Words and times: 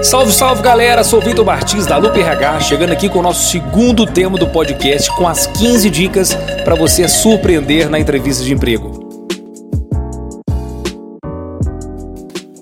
Salve, 0.00 0.32
salve 0.32 0.62
galera, 0.62 1.04
sou 1.04 1.20
Vitor 1.20 1.44
Martins 1.44 1.86
da 1.86 1.96
Lupe 1.96 2.18
RH, 2.18 2.60
chegando 2.60 2.92
aqui 2.92 3.08
com 3.08 3.18
o 3.18 3.22
nosso 3.22 3.50
segundo 3.50 4.06
tema 4.06 4.38
do 4.38 4.46
podcast 4.48 5.10
com 5.16 5.28
as 5.28 5.46
15 5.46 5.90
dicas 5.90 6.34
para 6.64 6.74
você 6.74 7.06
surpreender 7.08 7.90
na 7.90 8.00
entrevista 8.00 8.42
de 8.42 8.52
emprego. 8.52 9.02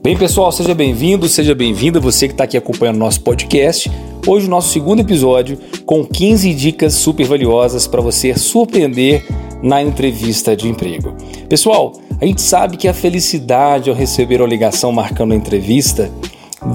Bem, 0.02 0.16
pessoal, 0.16 0.50
seja 0.50 0.74
bem-vindo, 0.74 1.28
seja 1.28 1.54
bem-vinda 1.54 2.00
você 2.00 2.26
que 2.26 2.34
está 2.34 2.44
aqui 2.44 2.56
acompanhando 2.56 2.96
o 2.96 3.00
nosso 3.00 3.20
podcast. 3.20 3.90
Hoje, 4.26 4.46
o 4.46 4.50
nosso 4.50 4.70
segundo 4.70 5.00
episódio 5.00 5.58
com 5.86 6.04
15 6.04 6.54
dicas 6.54 6.94
super 6.94 7.26
valiosas 7.26 7.86
para 7.86 8.00
você 8.00 8.34
surpreender 8.34 9.24
na 9.62 9.82
entrevista 9.82 10.56
de 10.56 10.68
emprego. 10.68 11.14
Pessoal, 11.48 11.92
a 12.20 12.26
gente 12.26 12.40
sabe 12.42 12.76
que 12.76 12.88
a 12.88 12.94
felicidade 12.94 13.88
ao 13.88 13.96
receber 13.96 14.42
a 14.42 14.46
ligação 14.46 14.92
marcando 14.92 15.32
a 15.32 15.36
entrevista 15.36 16.10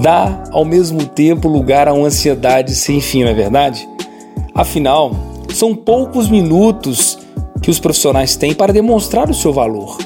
dá 0.00 0.44
ao 0.50 0.64
mesmo 0.64 1.04
tempo 1.06 1.48
lugar 1.48 1.88
a 1.88 1.92
uma 1.92 2.06
ansiedade 2.06 2.74
sem 2.74 3.00
fim, 3.00 3.24
não 3.24 3.30
é 3.30 3.34
verdade? 3.34 3.88
Afinal, 4.54 5.12
são 5.52 5.74
poucos 5.74 6.28
minutos 6.28 7.18
que 7.62 7.70
os 7.70 7.80
profissionais 7.80 8.36
têm 8.36 8.54
para 8.54 8.72
demonstrar 8.72 9.30
o 9.30 9.34
seu 9.34 9.52
valor. 9.52 9.98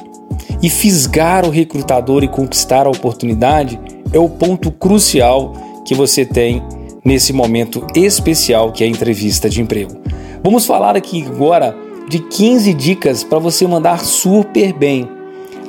E 0.63 0.69
fisgar 0.69 1.47
o 1.47 1.51
recrutador 1.51 2.23
e 2.23 2.29
conquistar 2.29 2.87
a 2.87 2.91
oportunidade 2.91 3.81
é 4.13 4.19
o 4.19 4.29
ponto 4.29 4.71
crucial 4.71 5.53
que 5.85 5.95
você 5.95 6.25
tem 6.25 6.63
nesse 7.05 7.33
momento 7.33 7.87
especial 7.95 8.73
que 8.73 8.85
é 8.85 8.87
a 8.87 8.91
entrevista 8.91 9.49
de 9.49 9.63
emprego. 9.63 9.97
Vamos 10.43 10.67
falar 10.67 10.97
aqui 10.97 11.25
agora 11.27 11.77
de 12.09 12.19
15 12.19 12.75
dicas 12.75 13.25
para 13.25 13.39
você 13.39 13.67
mandar 13.67 14.01
super 14.01 14.73
bem. 14.73 15.09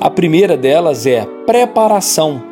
A 0.00 0.10
primeira 0.10 0.56
delas 0.56 1.06
é 1.06 1.24
preparação. 1.46 2.51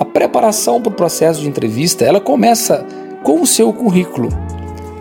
A 0.00 0.04
preparação 0.06 0.80
para 0.80 0.90
o 0.90 0.96
processo 0.96 1.42
de 1.42 1.46
entrevista, 1.46 2.06
ela 2.06 2.22
começa 2.22 2.86
com 3.22 3.42
o 3.42 3.46
seu 3.46 3.70
currículo. 3.70 4.30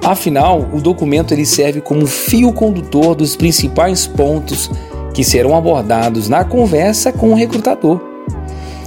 Afinal, 0.04 0.70
o 0.74 0.82
documento 0.82 1.34
ele 1.34 1.46
serve 1.46 1.80
como 1.80 2.06
fio 2.06 2.52
condutor 2.52 3.16
dos 3.16 3.34
principais 3.34 4.06
pontos 4.06 4.70
que 5.14 5.24
serão 5.24 5.56
abordados 5.56 6.28
na 6.28 6.44
conversa 6.44 7.14
com 7.14 7.32
o 7.32 7.34
recrutador. 7.34 8.02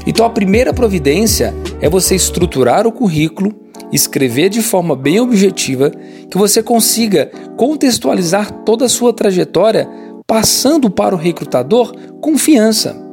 Então, 0.06 0.27
a 0.27 0.30
primeira 0.30 0.74
providência 0.74 1.54
é 1.80 1.88
você 1.88 2.14
estruturar 2.14 2.86
o 2.86 2.92
currículo, 2.92 3.50
escrever 3.91 4.50
de 4.50 4.60
forma 4.60 4.94
bem 4.94 5.19
objetiva, 5.19 5.91
que 6.30 6.36
você 6.36 6.62
consiga 6.62 7.30
contextualizar 7.56 8.52
toda 8.64 8.84
a 8.84 8.88
sua 8.88 9.14
trajetória, 9.14 9.88
passando 10.26 10.91
para 10.91 11.14
o 11.14 11.19
recrutador 11.19 11.91
confiança. 12.20 13.11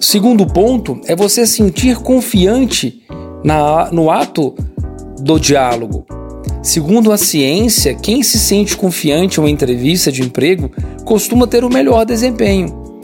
Segundo 0.00 0.46
ponto 0.46 1.00
é 1.06 1.16
você 1.16 1.46
sentir 1.46 1.96
confiante 1.96 3.02
na, 3.44 3.90
no 3.90 4.10
ato 4.10 4.54
do 5.20 5.38
diálogo. 5.38 6.06
Segundo 6.62 7.12
a 7.12 7.16
ciência, 7.16 7.94
quem 7.94 8.22
se 8.22 8.38
sente 8.38 8.76
confiante 8.76 9.38
em 9.38 9.42
uma 9.42 9.50
entrevista 9.50 10.12
de 10.12 10.22
emprego 10.22 10.70
costuma 11.04 11.46
ter 11.46 11.64
o 11.64 11.70
melhor 11.70 12.04
desempenho. 12.04 13.00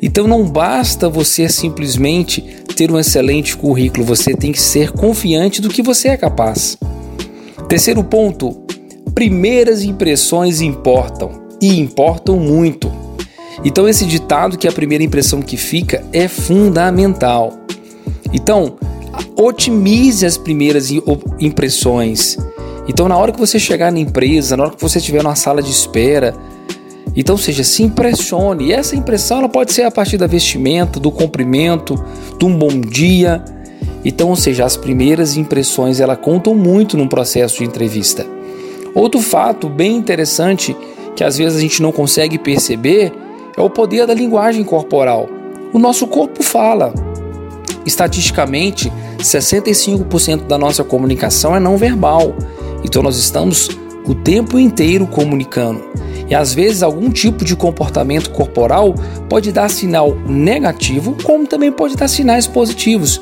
Então 0.00 0.28
não 0.28 0.44
basta 0.44 1.08
você 1.08 1.48
simplesmente 1.48 2.42
ter 2.76 2.92
um 2.92 2.98
excelente 2.98 3.56
currículo, 3.56 4.04
você 4.04 4.34
tem 4.34 4.52
que 4.52 4.60
ser 4.60 4.92
confiante 4.92 5.60
do 5.60 5.68
que 5.68 5.82
você 5.82 6.08
é 6.08 6.16
capaz. 6.16 6.76
Terceiro 7.68 8.04
ponto: 8.04 8.62
primeiras 9.14 9.82
impressões 9.82 10.60
importam 10.60 11.46
e 11.60 11.80
importam 11.80 12.38
muito. 12.38 12.92
Então, 13.64 13.88
esse 13.88 14.04
ditado 14.04 14.56
que 14.56 14.66
é 14.66 14.70
a 14.70 14.72
primeira 14.72 15.02
impressão 15.02 15.40
que 15.40 15.56
fica 15.56 16.04
é 16.12 16.28
fundamental. 16.28 17.52
Então, 18.32 18.76
otimize 19.36 20.26
as 20.26 20.36
primeiras 20.36 20.90
impressões. 21.40 22.36
Então, 22.88 23.08
na 23.08 23.16
hora 23.16 23.32
que 23.32 23.38
você 23.38 23.58
chegar 23.58 23.90
na 23.90 23.98
empresa, 23.98 24.56
na 24.56 24.64
hora 24.64 24.72
que 24.72 24.82
você 24.82 24.98
estiver 24.98 25.22
numa 25.22 25.34
sala 25.34 25.62
de 25.62 25.70
espera, 25.70 26.34
então, 27.16 27.36
seja, 27.38 27.64
se 27.64 27.82
impressione. 27.82 28.66
E 28.66 28.72
essa 28.72 28.94
impressão 28.94 29.38
ela 29.38 29.48
pode 29.48 29.72
ser 29.72 29.84
a 29.84 29.90
partir 29.90 30.18
da 30.18 30.26
vestimenta, 30.26 31.00
do 31.00 31.10
comprimento, 31.10 31.94
de 32.38 32.44
um 32.44 32.56
bom 32.56 32.78
dia. 32.78 33.42
Então, 34.04 34.28
ou 34.28 34.36
seja, 34.36 34.66
as 34.66 34.76
primeiras 34.76 35.36
impressões 35.36 35.98
ela 35.98 36.14
contam 36.14 36.54
muito 36.54 36.96
num 36.96 37.08
processo 37.08 37.58
de 37.58 37.64
entrevista. 37.64 38.26
Outro 38.94 39.20
fato 39.20 39.68
bem 39.68 39.96
interessante 39.96 40.76
que 41.16 41.24
às 41.24 41.38
vezes 41.38 41.58
a 41.58 41.60
gente 41.60 41.80
não 41.80 41.90
consegue 41.90 42.38
perceber 42.38 43.12
é 43.56 43.60
o 43.62 43.70
poder 43.70 44.06
da 44.06 44.14
linguagem 44.14 44.62
corporal. 44.62 45.28
O 45.72 45.78
nosso 45.78 46.06
corpo 46.06 46.42
fala. 46.42 46.92
Estatisticamente, 47.84 48.92
65% 49.18 50.46
da 50.46 50.58
nossa 50.58 50.84
comunicação 50.84 51.54
é 51.56 51.60
não 51.60 51.76
verbal. 51.76 52.34
Então 52.84 53.02
nós 53.02 53.16
estamos 53.16 53.68
o 54.06 54.14
tempo 54.14 54.58
inteiro 54.58 55.06
comunicando. 55.06 55.82
E 56.28 56.34
às 56.34 56.52
vezes 56.52 56.82
algum 56.82 57.10
tipo 57.10 57.44
de 57.44 57.54
comportamento 57.54 58.30
corporal 58.30 58.94
pode 59.28 59.52
dar 59.52 59.70
sinal 59.70 60.16
negativo, 60.26 61.16
como 61.22 61.46
também 61.46 61.72
pode 61.72 61.96
dar 61.96 62.08
sinais 62.08 62.46
positivos. 62.46 63.20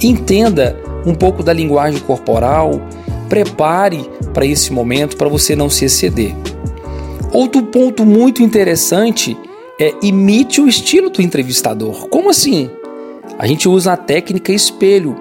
Entenda 0.00 0.78
um 1.06 1.14
pouco 1.14 1.42
da 1.42 1.52
linguagem 1.52 2.00
corporal, 2.00 2.80
prepare 3.28 4.08
para 4.34 4.46
esse 4.46 4.72
momento 4.72 5.16
para 5.16 5.28
você 5.28 5.56
não 5.56 5.70
se 5.70 5.86
exceder. 5.86 6.34
Outro 7.32 7.62
ponto 7.62 8.04
muito 8.04 8.42
interessante 8.42 9.36
é 9.82 9.94
imite 10.00 10.60
o 10.60 10.68
estilo 10.68 11.10
do 11.10 11.20
entrevistador. 11.20 12.08
Como 12.08 12.30
assim? 12.30 12.70
A 13.36 13.46
gente 13.48 13.68
usa 13.68 13.94
a 13.94 13.96
técnica 13.96 14.52
espelho. 14.52 15.16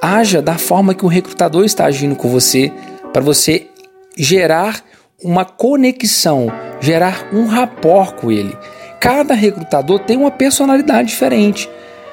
Haja 0.00 0.42
da 0.42 0.58
forma 0.58 0.92
que 0.92 1.04
o 1.04 1.08
recrutador 1.08 1.64
está 1.64 1.84
agindo 1.84 2.16
com 2.16 2.28
você 2.28 2.72
para 3.12 3.22
você 3.22 3.68
gerar 4.16 4.82
uma 5.22 5.44
conexão, 5.44 6.48
gerar 6.80 7.28
um 7.32 7.46
rapport 7.46 8.16
com 8.16 8.32
ele. 8.32 8.56
Cada 8.98 9.34
recrutador 9.34 10.00
tem 10.00 10.16
uma 10.16 10.32
personalidade 10.32 11.08
diferente. 11.08 11.70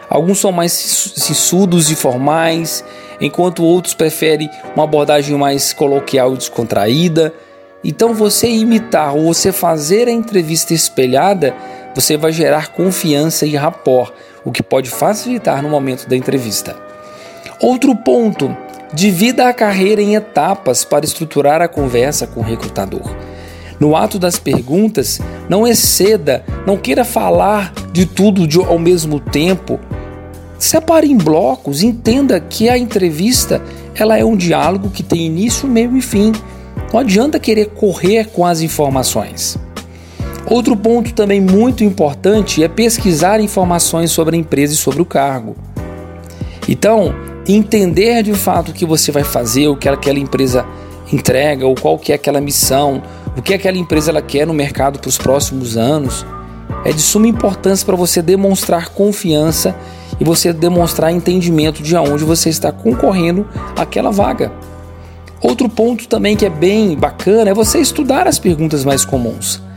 Alguns 0.07 0.37
são 0.37 0.51
mais 0.51 0.71
sissudos 0.71 1.89
e 1.89 1.95
formais, 1.95 2.83
enquanto 3.19 3.63
outros 3.63 3.95
preferem 3.95 4.47
uma 4.75 4.83
abordagem 4.83 5.35
mais 5.35 5.73
coloquial 5.73 6.35
e 6.35 6.37
descontraída. 6.37 7.33
Então, 7.83 8.13
você 8.13 8.47
imitar 8.47 9.15
ou 9.15 9.33
você 9.33 9.51
fazer 9.51 10.07
a 10.07 10.11
entrevista 10.11 10.73
espelhada, 10.73 11.55
você 11.95 12.17
vai 12.17 12.31
gerar 12.31 12.69
confiança 12.69 13.45
e 13.45 13.55
rapport, 13.55 14.13
o 14.45 14.51
que 14.51 14.63
pode 14.63 14.89
facilitar 14.89 15.61
no 15.61 15.69
momento 15.69 16.07
da 16.07 16.15
entrevista. 16.15 16.75
Outro 17.59 17.95
ponto 17.95 18.55
Divida 18.93 19.47
a 19.47 19.53
carreira 19.53 20.01
em 20.01 20.15
etapas 20.15 20.83
para 20.83 21.05
estruturar 21.05 21.61
a 21.61 21.67
conversa 21.67 22.25
com 22.25 22.39
o 22.39 22.43
recrutador. 22.43 23.15
No 23.79 23.95
ato 23.95 24.17
das 24.17 24.39
perguntas, 24.39 25.21
não 25.47 25.65
exceda, 25.65 26.43
não 26.65 26.75
queira 26.75 27.05
falar 27.05 27.71
de 27.93 28.07
tudo 28.07 28.47
ao 28.63 28.79
mesmo 28.79 29.19
tempo. 29.19 29.79
Separe 30.57 31.09
em 31.09 31.15
blocos, 31.15 31.83
entenda 31.83 32.39
que 32.39 32.67
a 32.67 32.77
entrevista 32.77 33.61
ela 33.93 34.17
é 34.17 34.25
um 34.25 34.35
diálogo 34.35 34.89
que 34.89 35.03
tem 35.03 35.21
início, 35.21 35.67
meio 35.67 35.95
e 35.95 36.01
fim. 36.01 36.31
Não 36.91 36.99
adianta 36.99 37.39
querer 37.39 37.67
correr 37.67 38.25
com 38.29 38.45
as 38.45 38.59
informações. 38.59 39.57
Outro 40.49 40.75
ponto 40.75 41.13
também 41.13 41.39
muito 41.39 41.83
importante 41.83 42.63
é 42.63 42.67
pesquisar 42.67 43.39
informações 43.39 44.09
sobre 44.09 44.35
a 44.35 44.39
empresa 44.39 44.73
e 44.73 44.77
sobre 44.77 44.99
o 44.99 45.05
cargo. 45.05 45.55
Então, 46.67 47.13
entender 47.47 48.23
de 48.23 48.33
fato 48.33 48.69
o 48.69 48.73
que 48.73 48.83
você 48.83 49.11
vai 49.11 49.23
fazer, 49.23 49.67
o 49.67 49.77
que 49.77 49.87
aquela 49.87 50.17
empresa 50.17 50.65
entrega, 51.13 51.67
ou 51.67 51.75
qual 51.75 51.99
que 51.99 52.11
é 52.11 52.15
aquela 52.15 52.41
missão, 52.41 53.01
o 53.37 53.43
que 53.43 53.53
aquela 53.53 53.77
empresa 53.77 54.09
ela 54.09 54.23
quer 54.23 54.47
no 54.47 54.53
mercado 54.53 54.97
para 54.97 55.09
os 55.09 55.19
próximos 55.19 55.77
anos, 55.77 56.25
é 56.83 56.91
de 56.91 57.01
suma 57.01 57.27
importância 57.27 57.85
para 57.85 57.95
você 57.95 58.19
demonstrar 58.19 58.89
confiança 58.89 59.75
e 60.19 60.23
você 60.23 60.51
demonstrar 60.51 61.11
entendimento 61.11 61.83
de 61.83 61.95
aonde 61.95 62.23
você 62.23 62.49
está 62.49 62.71
concorrendo 62.71 63.47
àquela 63.75 64.09
vaga. 64.09 64.51
Outro 65.41 65.69
ponto 65.69 66.07
também 66.07 66.35
que 66.35 66.45
é 66.45 66.49
bem 66.49 66.97
bacana 66.97 67.51
é 67.51 67.53
você 67.53 67.79
estudar 67.79 68.27
as 68.27 68.39
perguntas 68.39 68.83
mais 68.83 69.05
comuns. 69.05 69.68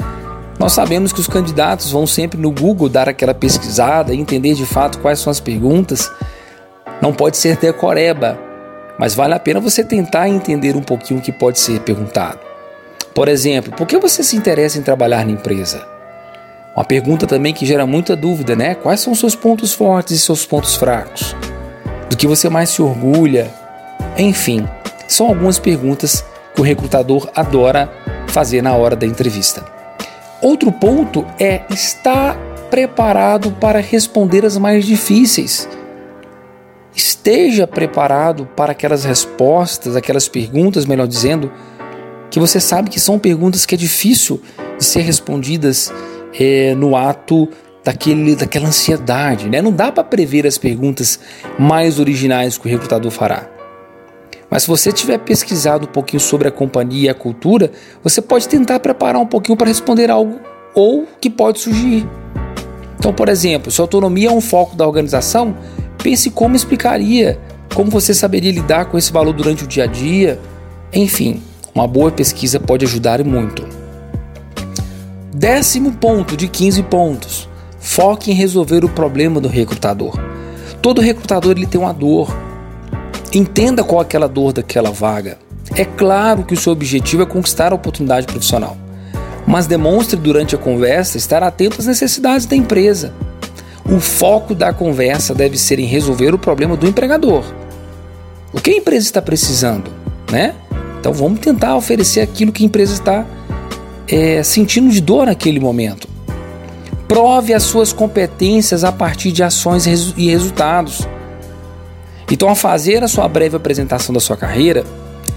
Nós 0.59 0.73
sabemos 0.73 1.13
que 1.13 1.21
os 1.21 1.27
candidatos 1.27 1.91
vão 1.91 2.07
sempre 2.07 2.41
no 2.41 2.51
Google 2.51 2.89
dar 2.89 3.09
aquela 3.09 3.35
pesquisada 3.35 4.15
entender 4.15 4.55
de 4.55 4.65
fato 4.65 4.99
quais 4.99 5.19
são 5.19 5.31
as 5.31 5.41
perguntas 5.41 6.11
não 7.03 7.13
pode 7.13 7.37
ser 7.37 7.57
decoreba, 7.57 8.39
mas 8.97 9.13
vale 9.13 9.35
a 9.35 9.41
pena 9.41 9.59
você 9.59 9.83
tentar 9.83 10.29
entender 10.29 10.77
um 10.77 10.83
pouquinho 10.83 11.19
o 11.19 11.23
que 11.23 11.33
pode 11.33 11.59
ser 11.59 11.81
perguntado. 11.81 12.39
Por 13.13 13.27
exemplo, 13.27 13.73
por 13.73 13.89
que 13.89 13.99
você 13.99 14.23
se 14.23 14.37
interessa 14.37 14.79
em 14.79 14.83
trabalhar 14.83 15.27
na 15.27 15.33
empresa? 15.33 15.85
Uma 16.77 16.85
pergunta 16.85 17.27
também 17.27 17.53
que 17.53 17.67
gera 17.67 17.85
muita 17.87 18.15
dúvida, 18.15 18.55
né? 18.55 18.77
Quais 18.77 19.01
são 19.01 19.17
seus 19.17 19.35
pontos 19.35 19.75
fortes 19.75 20.17
e 20.17 20.19
seus 20.21 20.47
pontos 20.47 20.77
fracos? 20.77 21.35
Do 22.09 22.17
que 22.17 22.27
você 22.27 22.49
mais 22.49 22.71
se 22.71 22.81
orgulha? 22.81 23.53
Enfim, 24.17 24.67
são 25.09 25.27
algumas 25.27 25.59
perguntas 25.59 26.25
que 26.55 26.61
o 26.61 26.65
recrutador 26.65 27.29
adora 27.35 27.93
fazer 28.29 28.63
na 28.63 28.75
hora 28.75 28.95
da 28.95 29.07
entrevista. 29.07 29.81
Outro 30.43 30.73
ponto 30.73 31.25
é 31.39 31.62
estar 31.71 32.37
preparado 32.69 33.53
para 33.53 33.81
responder 33.81 34.44
as 34.44 34.59
mais 34.59 34.85
difíceis. 34.85 35.69
esteja 36.94 37.67
preparado 37.67 38.44
para 38.56 38.73
aquelas 38.73 39.05
respostas, 39.05 39.94
aquelas 39.94 40.29
perguntas, 40.29 40.85
melhor 40.85 41.06
dizendo, 41.06 41.50
que 42.29 42.41
você 42.41 42.59
sabe 42.59 42.91
que 42.91 42.99
são 42.99 43.19
perguntas 43.19 43.65
que 43.65 43.77
é 43.77 43.79
difícil 43.79 44.43
de 44.77 44.85
ser 44.85 45.03
respondidas 45.03 45.93
é, 46.39 46.75
no 46.75 46.97
ato 46.97 47.49
daquele, 47.85 48.35
daquela 48.35 48.67
ansiedade. 48.67 49.49
Né? 49.49 49.62
Não 49.62 49.73
dá 49.73 49.93
para 49.93 50.03
prever 50.03 50.47
as 50.47 50.59
perguntas 50.59 51.21
mais 51.59 52.00
originais 52.00 52.59
que 52.59 52.67
o 52.67 52.71
recrutador 52.71 53.11
fará. 53.11 53.52
Mas 54.53 54.65
se 54.65 54.69
você 54.69 54.93
tiver 54.93 55.17
pesquisado 55.17 55.87
um 55.87 55.91
pouquinho 55.91 56.21
sobre 56.21 56.47
a 56.47 56.51
companhia 56.51 57.07
e 57.07 57.09
a 57.09 57.15
cultura, 57.15 57.73
você 58.05 58.21
pode 58.21 58.47
tentar 58.47 58.81
preparar 58.81 59.19
um 59.19 59.27
pouquinho 59.27 59.57
para 59.57 59.67
responder 59.67 60.11
algo 60.11 60.39
ou 60.75 61.09
que 61.19 61.31
pode 61.31 61.59
surgir. 61.59 62.07
Então, 62.99 63.15
por 63.15 63.31
exemplo, 63.31 63.73
se 63.73 63.81
autonomia 63.81 64.29
é 64.29 64.31
um 64.31 64.43
foco 64.43 64.77
da 64.77 64.87
organização, 64.87 65.57
pense 66.03 66.29
como 66.29 66.55
explicaria, 66.55 67.41
como 67.75 67.91
você 67.91 68.13
saberia 68.13 68.53
lidar 68.53 68.85
com 68.85 68.99
esse 68.99 69.11
valor 69.11 69.33
durante 69.33 69.65
o 69.65 69.67
dia 69.67 69.85
a 69.85 69.87
dia. 69.87 70.39
Enfim, 70.93 71.43
uma 71.75 71.89
boa 71.89 72.13
pesquisa 72.13 72.61
pode 72.61 72.85
ajudar 72.85 73.25
muito. 73.25 73.67
Décimo 75.35 75.93
ponto 75.93 76.37
de 76.37 76.47
15 76.47 76.83
pontos. 76.83 77.49
Foque 77.81 78.31
em 78.31 78.35
resolver 78.35 78.85
o 78.85 78.89
problema 78.91 79.41
do 79.41 79.49
recrutador. 79.49 80.15
Todo 80.83 81.01
recrutador 81.01 81.53
ele 81.53 81.67
tem 81.67 81.81
uma 81.81 81.95
dor. 81.95 82.52
Entenda 83.34 83.82
qual 83.82 84.02
é 84.02 84.05
aquela 84.05 84.29
dor 84.29 84.52
daquela 84.52 84.90
vaga. 84.90 85.38
É 85.75 85.84
claro 85.84 86.43
que 86.43 86.52
o 86.52 86.56
seu 86.56 86.73
objetivo 86.73 87.23
é 87.23 87.26
conquistar 87.26 87.73
a 87.73 87.75
oportunidade 87.75 88.26
profissional, 88.26 88.76
mas 89.46 89.67
demonstre 89.67 90.17
durante 90.17 90.55
a 90.55 90.58
conversa 90.58 91.17
estar 91.17 91.43
atento 91.43 91.81
às 91.81 91.87
necessidades 91.87 92.44
da 92.44 92.55
empresa. 92.55 93.14
O 93.84 93.99
foco 93.99 94.55
da 94.55 94.73
conversa 94.73 95.34
deve 95.34 95.56
ser 95.56 95.79
em 95.79 95.87
resolver 95.87 96.34
o 96.34 96.38
problema 96.38 96.76
do 96.76 96.87
empregador. 96.87 97.43
O 98.52 98.61
que 98.61 98.70
a 98.70 98.76
empresa 98.76 99.06
está 99.06 99.23
precisando, 99.23 99.90
né? 100.31 100.55
Então 101.00 101.12
vamos 101.12 101.40
tentar 101.40 101.75
oferecer 101.75 102.20
aquilo 102.20 102.52
que 102.52 102.62
a 102.62 102.67
empresa 102.67 102.93
está 102.93 103.26
é, 104.06 104.43
sentindo 104.43 104.90
de 104.90 105.00
dor 105.00 105.26
naquele 105.26 105.58
momento. 105.58 106.06
Prove 107.08 107.55
as 107.55 107.62
suas 107.62 107.93
competências 107.93 108.84
a 108.84 108.93
partir 108.93 109.32
de 109.32 109.43
ações 109.43 109.87
e 109.87 110.31
resultados. 110.31 111.08
Então, 112.32 112.49
ao 112.49 112.56
fazer 112.56 113.05
a 113.05 113.08
sua 113.08 113.29
breve 113.29 113.55
apresentação 113.55 114.12
da 114.12 114.19
sua 114.19 114.37
carreira, 114.37 114.84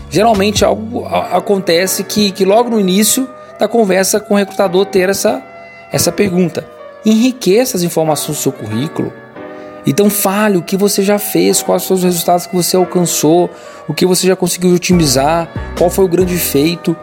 geralmente 0.09 0.65
algo 0.65 1.05
acontece 1.05 2.03
que, 2.03 2.31
que 2.31 2.43
logo 2.43 2.71
no 2.71 2.79
início 2.79 3.29
da 3.59 3.67
conversa 3.67 4.19
com 4.19 4.33
o 4.33 4.37
recrutador 4.37 4.85
ter 4.87 5.09
essa, 5.09 5.43
essa 5.91 6.11
pergunta. 6.11 6.65
Enriqueça 7.05 7.77
as 7.77 7.83
informações 7.83 8.37
do 8.37 8.41
seu 8.41 8.51
currículo 8.51 9.13
então 9.85 10.09
fale 10.09 10.57
o 10.57 10.63
que 10.63 10.75
você 10.75 11.03
já 11.03 11.19
fez, 11.19 11.61
quais 11.61 11.83
são 11.83 11.95
os 11.95 12.03
resultados 12.03 12.47
que 12.47 12.55
você 12.55 12.75
alcançou, 12.75 13.49
o 13.87 13.93
que 13.93 14.05
você 14.05 14.25
já 14.25 14.35
conseguiu 14.35 14.73
otimizar, 14.73 15.47
qual 15.77 15.89
foi 15.89 16.05
o 16.05 16.07
grande 16.07 16.35
feito. 16.37 16.95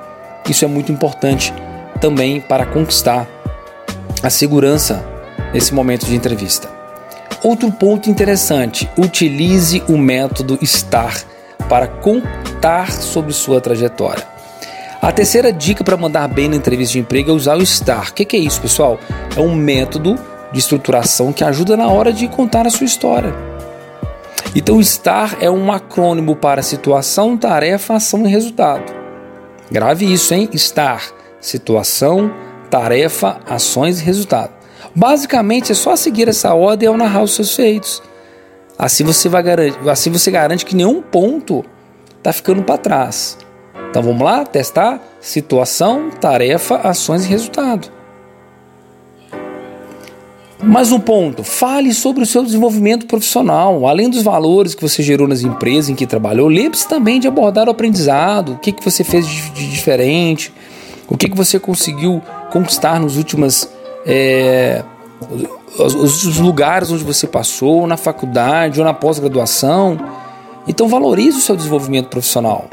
Isso 0.49 0.65
é 0.65 0.69
muito 0.69 0.91
importante 0.91 1.55
também 2.01 2.41
para 2.41 2.67
conquistar 2.67 3.29
a 4.21 4.29
segurança 4.29 5.05
nesse 5.55 5.73
momento 5.73 6.07
de 6.07 6.17
entrevista. 6.17 6.82
Outro 7.43 7.73
ponto 7.73 8.09
interessante: 8.09 8.89
utilize 8.97 9.83
o 9.89 9.99
método 9.99 10.59
STAR 10.65 11.25
para 11.69 11.89
contar 11.89 12.93
sobre 12.93 13.33
sua 13.33 13.61
trajetória. 13.61 14.25
A 15.01 15.11
terceira 15.11 15.53
dica 15.53 15.83
para 15.83 15.97
mandar 15.97 16.29
bem 16.29 16.49
na 16.49 16.55
entrevista 16.55 16.93
de 16.93 17.01
emprego 17.01 17.31
é 17.31 17.35
usar 17.35 17.57
o 17.57 17.67
STAR. 17.67 18.11
O 18.11 18.13
que 18.15 18.37
é 18.37 18.39
isso, 18.39 18.61
pessoal? 18.61 19.01
É 19.37 19.41
um 19.41 19.53
método 19.53 20.17
de 20.53 20.61
estruturação 20.61 21.33
que 21.33 21.43
ajuda 21.43 21.77
na 21.77 21.89
hora 21.89 22.13
de 22.13 22.29
contar 22.29 22.67
a 22.69 22.71
sua 22.71 22.85
história. 22.85 23.35
Então, 24.55 24.81
STAR 24.81 25.39
é 25.41 25.51
um 25.51 25.73
acrônimo 25.73 26.37
para 26.37 26.63
situação, 26.63 27.37
tarefa, 27.37 27.95
ação 27.95 28.25
e 28.25 28.29
resultado. 28.29 28.93
Grave 29.69 30.13
isso, 30.13 30.33
hein? 30.33 30.49
STAR: 30.55 31.03
situação, 31.41 32.33
tarefa, 32.71 33.41
ações 33.49 34.01
e 34.01 34.05
resultado. 34.05 34.62
Basicamente, 34.95 35.73
é 35.73 35.75
só 35.75 35.97
seguir 35.97 36.29
essa 36.29 36.55
ordem 36.55 36.89
ao 36.89 36.97
narrar 36.97 37.23
os 37.23 37.35
seus 37.35 37.55
feitos. 37.55 38.03
Assim 38.79 39.05
você 39.05 39.29
vai 39.29 39.43
garantir, 39.43 39.89
assim 39.89 40.11
você 40.11 40.31
garante 40.31 40.67
que 40.67 40.75
nenhum 40.75 41.01
ponto 41.01 41.65
está 42.19 42.33
ficando 42.33 42.63
para 42.63 42.79
trás. 42.79 43.39
Então 43.91 44.03
vamos 44.03 44.23
lá 44.23 44.45
testar 44.45 45.01
situação, 45.21 46.11
tarefa, 46.11 46.77
ações 46.77 47.25
e 47.25 47.29
resultado. 47.29 47.89
Mais 50.63 50.93
um 50.93 51.01
ponto, 51.01 51.43
fale 51.43 51.93
sobre 51.93 52.23
o 52.23 52.27
seu 52.27 52.45
desenvolvimento 52.45 53.07
profissional. 53.07 53.85
Além 53.85 54.09
dos 54.09 54.23
valores 54.23 54.77
que 54.77 54.81
você 54.81 55.03
gerou 55.03 55.27
nas 55.27 55.43
empresas 55.43 55.91
em 55.91 55.95
que 55.97 56.07
trabalhou, 56.07 56.47
lembre-se 56.47 56.87
também 56.87 57.19
de 57.19 57.27
abordar 57.27 57.67
o 57.67 57.73
aprendizado, 57.73 58.53
o 58.53 58.59
que, 58.59 58.71
que 58.71 58.85
você 58.85 59.03
fez 59.03 59.27
de 59.27 59.69
diferente, 59.69 60.53
o 61.09 61.17
que, 61.17 61.29
que 61.29 61.37
você 61.37 61.59
conseguiu 61.59 62.23
conquistar 62.53 63.01
nos 63.01 63.17
últimos, 63.17 63.69
é, 64.07 64.83
os, 65.79 66.25
os 66.25 66.39
lugares 66.39 66.91
onde 66.91 67.05
você 67.05 67.27
passou, 67.27 67.87
na 67.87 67.97
faculdade 67.97 68.81
ou 68.81 68.85
na 68.85 68.95
pós-graduação. 68.95 69.99
Então 70.67 70.89
valorize 70.89 71.39
o 71.39 71.41
seu 71.41 71.57
desenvolvimento 71.57 72.09
profissional. 72.09 72.67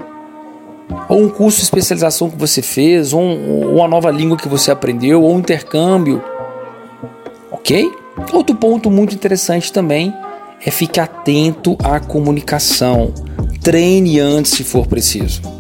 Ou 1.07 1.21
um 1.21 1.29
curso 1.29 1.57
de 1.57 1.63
especialização 1.63 2.29
que 2.29 2.37
você 2.37 2.61
fez, 2.61 3.13
ou, 3.13 3.21
um, 3.21 3.65
ou 3.65 3.75
uma 3.77 3.87
nova 3.87 4.09
língua 4.09 4.37
que 4.37 4.47
você 4.47 4.71
aprendeu, 4.71 5.21
ou 5.21 5.35
um 5.35 5.39
intercâmbio 5.39 6.21
ok? 7.69 7.91
Outro 8.33 8.55
ponto 8.55 8.89
muito 8.89 9.13
interessante 9.13 9.71
também 9.71 10.13
é 10.65 10.71
ficar 10.71 11.03
atento 11.03 11.77
à 11.83 11.99
comunicação. 11.99 13.13
Treine 13.61 14.19
antes 14.19 14.51
se 14.51 14.63
for 14.63 14.87
preciso. 14.87 15.58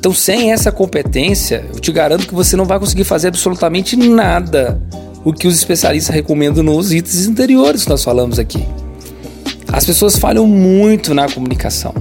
Então, 0.00 0.14
sem 0.14 0.50
essa 0.50 0.72
competência, 0.72 1.62
eu 1.74 1.78
te 1.78 1.92
garanto 1.92 2.26
que 2.26 2.34
você 2.34 2.56
não 2.56 2.64
vai 2.64 2.78
conseguir 2.78 3.04
fazer 3.04 3.28
absolutamente 3.28 3.96
nada 3.96 4.80
o 5.22 5.30
que 5.30 5.46
os 5.46 5.54
especialistas 5.54 6.14
recomendam 6.14 6.64
nos 6.64 6.90
itens 6.90 7.28
anteriores 7.28 7.84
que 7.84 7.90
nós 7.90 8.02
falamos 8.02 8.38
aqui. 8.38 8.66
As 9.70 9.84
pessoas 9.84 10.16
falham 10.16 10.46
muito 10.46 11.12
na 11.12 11.28
comunicação. 11.28 11.92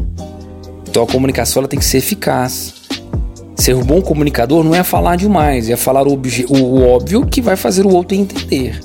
Então, 0.87 1.03
a 1.03 1.07
comunicação 1.07 1.59
ela 1.59 1.67
tem 1.67 1.77
que 1.77 1.83
ser 1.83 1.97
eficaz. 1.97 2.75
Ser 3.57 3.75
um 3.75 3.83
bom 3.83 4.01
comunicador 4.01 4.63
não 4.63 4.73
é 4.73 4.81
falar 4.81 5.17
demais, 5.17 5.69
é 5.69 5.75
falar 5.75 6.07
o, 6.07 6.17
o 6.51 6.81
óbvio 6.87 7.25
que 7.25 7.41
vai 7.41 7.57
fazer 7.57 7.85
o 7.85 7.93
outro 7.93 8.15
entender. 8.15 8.79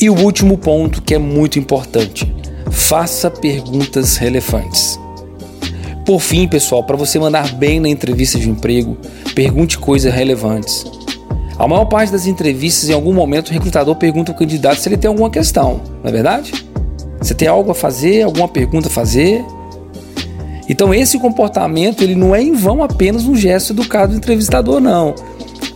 E 0.00 0.08
o 0.08 0.14
último 0.14 0.56
ponto 0.56 1.02
que 1.02 1.16
é 1.16 1.18
muito 1.18 1.58
importante: 1.58 2.32
faça 2.70 3.28
perguntas 3.28 4.16
relevantes. 4.16 5.00
Por 6.08 6.20
fim, 6.20 6.48
pessoal, 6.48 6.82
para 6.82 6.96
você 6.96 7.18
mandar 7.18 7.52
bem 7.52 7.78
na 7.80 7.86
entrevista 7.86 8.38
de 8.38 8.48
emprego, 8.48 8.96
pergunte 9.34 9.76
coisas 9.76 10.10
relevantes. 10.10 10.86
A 11.58 11.68
maior 11.68 11.84
parte 11.84 12.10
das 12.10 12.26
entrevistas, 12.26 12.88
em 12.88 12.94
algum 12.94 13.12
momento, 13.12 13.50
o 13.50 13.52
recrutador 13.52 13.94
pergunta 13.94 14.32
ao 14.32 14.38
candidato 14.38 14.80
se 14.80 14.88
ele 14.88 14.96
tem 14.96 15.06
alguma 15.06 15.28
questão, 15.28 15.82
não 16.02 16.08
é 16.08 16.10
verdade? 16.10 16.66
Você 17.20 17.34
tem 17.34 17.46
algo 17.46 17.72
a 17.72 17.74
fazer, 17.74 18.22
alguma 18.22 18.48
pergunta 18.48 18.88
a 18.88 18.90
fazer? 18.90 19.44
Então 20.66 20.94
esse 20.94 21.18
comportamento 21.18 22.02
ele 22.02 22.14
não 22.14 22.34
é 22.34 22.42
em 22.42 22.54
vão 22.54 22.82
apenas 22.82 23.26
um 23.26 23.36
gesto 23.36 23.74
educado 23.74 24.12
do 24.12 24.16
entrevistador, 24.16 24.80
não. 24.80 25.14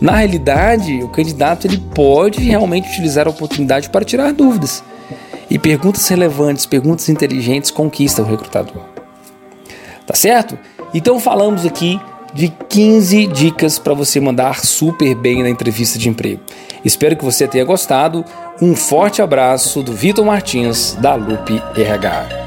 Na 0.01 0.15
realidade, 0.15 1.03
o 1.03 1.09
candidato 1.09 1.67
ele 1.67 1.77
pode 1.93 2.41
realmente 2.41 2.89
utilizar 2.89 3.27
a 3.27 3.29
oportunidade 3.29 3.87
para 3.87 4.03
tirar 4.03 4.33
dúvidas. 4.33 4.83
E 5.47 5.59
perguntas 5.59 6.07
relevantes, 6.07 6.65
perguntas 6.65 7.07
inteligentes 7.07 7.69
conquistam 7.69 8.25
o 8.25 8.27
recrutador. 8.27 8.92
Tá 10.13 10.17
certo? 10.17 10.59
Então 10.93 11.19
falamos 11.19 11.65
aqui 11.65 11.99
de 12.35 12.47
15 12.69 13.25
dicas 13.25 13.79
para 13.79 13.95
você 13.95 14.19
mandar 14.19 14.63
super 14.63 15.15
bem 15.15 15.41
na 15.41 15.49
entrevista 15.49 15.97
de 15.97 16.07
emprego. 16.07 16.39
Espero 16.85 17.17
que 17.17 17.25
você 17.25 17.47
tenha 17.47 17.65
gostado. 17.65 18.23
Um 18.61 18.75
forte 18.75 19.23
abraço 19.23 19.81
do 19.81 19.91
Vitor 19.91 20.23
Martins 20.23 20.93
da 21.01 21.15
Lupe 21.15 21.59
RH. 21.75 22.42